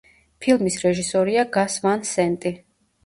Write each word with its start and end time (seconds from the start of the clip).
ფილმის 0.45 0.77
რეჟისორია 0.85 1.43
გას 1.59 1.77
ვან 1.87 2.05
სენტი. 2.13 2.55